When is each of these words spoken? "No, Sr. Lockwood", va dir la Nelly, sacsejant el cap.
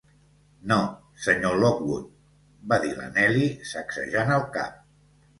"No, 0.69 0.75
Sr. 1.25 1.51
Lockwood", 1.63 2.07
va 2.73 2.79
dir 2.85 2.93
la 3.01 3.05
Nelly, 3.17 3.49
sacsejant 3.73 4.33
el 4.39 4.47
cap. 4.57 4.81